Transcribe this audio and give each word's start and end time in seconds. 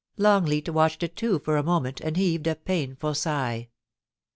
^ngleat 0.17 0.67
watched 0.67 1.03
it 1.03 1.15
too 1.15 1.37
for 1.37 1.57
a 1.57 1.61
moment, 1.63 2.01
and 2.01 2.17
heaved 2.17 2.47
a 2.47 2.55
painful 2.55 3.11
sieh. 3.13 3.67